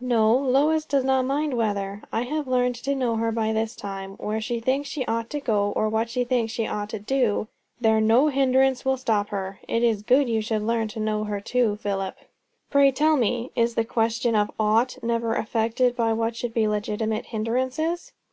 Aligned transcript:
"No. 0.00 0.32
Lois 0.36 0.84
does 0.84 1.02
not 1.02 1.24
mind 1.24 1.54
weather. 1.54 2.04
I 2.12 2.22
have 2.22 2.46
learned 2.46 2.76
to 2.76 2.94
know 2.94 3.16
her 3.16 3.32
by 3.32 3.52
this 3.52 3.74
time. 3.74 4.12
Where 4.18 4.40
she 4.40 4.60
thinks 4.60 4.88
she 4.88 5.04
ought 5.06 5.28
to 5.30 5.40
go, 5.40 5.72
or 5.74 5.88
what 5.88 6.08
she 6.08 6.22
thinks 6.22 6.52
she 6.52 6.68
ought 6.68 6.88
to 6.90 7.00
do, 7.00 7.48
there 7.80 8.00
no 8.00 8.28
hindrance 8.28 8.84
will 8.84 8.96
stop 8.96 9.30
her. 9.30 9.58
It 9.66 9.82
is 9.82 10.04
good 10.04 10.28
you 10.28 10.40
should 10.40 10.62
learn 10.62 10.86
to 10.86 11.00
know 11.00 11.24
her 11.24 11.40
too, 11.40 11.78
Philip." 11.82 12.14
"Pray 12.70 12.92
tell 12.92 13.16
me, 13.16 13.50
is 13.56 13.74
the 13.74 13.84
question 13.84 14.36
of 14.36 14.52
'ought' 14.56 15.02
never 15.02 15.34
affected 15.34 15.96
by 15.96 16.12
what 16.12 16.36
should 16.36 16.54
be 16.54 16.68
legitimate 16.68 17.26
hindrances?" 17.34 18.12